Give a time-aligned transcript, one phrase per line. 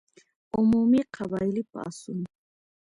[0.57, 2.19] عمومي قبایلي پاڅون.